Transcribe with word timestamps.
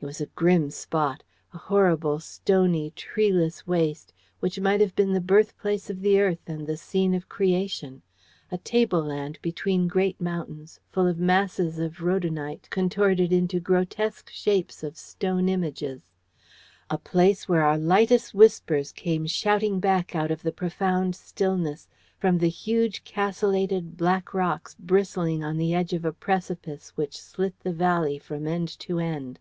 It 0.00 0.06
was 0.06 0.20
a 0.20 0.26
grim 0.26 0.68
spot. 0.68 1.22
A 1.54 1.56
horrible, 1.56 2.20
stony, 2.20 2.90
treeless 2.94 3.66
waste 3.66 4.12
which 4.38 4.60
might 4.60 4.82
have 4.82 4.94
been 4.94 5.14
the 5.14 5.20
birthplace 5.22 5.88
of 5.88 6.02
the 6.02 6.20
earth 6.20 6.42
and 6.46 6.66
the 6.66 6.76
scene 6.76 7.14
of 7.14 7.30
Creation 7.30 8.02
a 8.52 8.58
tableland 8.58 9.38
between 9.40 9.88
great 9.88 10.20
mountains, 10.20 10.78
full 10.92 11.06
of 11.06 11.18
masses 11.18 11.78
of 11.78 12.02
rhodonite 12.02 12.68
contorted 12.68 13.32
into 13.32 13.58
grotesque 13.60 14.28
shapes 14.28 14.82
of 14.84 14.98
stone 14.98 15.48
images; 15.48 16.02
a 16.90 16.98
place 16.98 17.48
where 17.48 17.62
our 17.64 17.78
lightest 17.78 18.34
whispers 18.34 18.92
came 18.92 19.24
shouting 19.26 19.80
back 19.80 20.14
out 20.14 20.30
of 20.30 20.42
the 20.42 20.52
profound 20.52 21.16
stillness 21.16 21.88
from 22.18 22.36
the 22.36 22.50
huge 22.50 23.04
castellated 23.04 23.96
black 23.96 24.34
rocks 24.34 24.76
bristling 24.78 25.42
on 25.42 25.56
the 25.56 25.72
edge 25.72 25.94
of 25.94 26.04
a 26.04 26.12
precipice 26.12 26.90
which 26.94 27.16
slit 27.18 27.58
the 27.60 27.72
valley 27.72 28.18
from 28.18 28.46
end 28.46 28.68
to 28.78 28.98
end. 28.98 29.38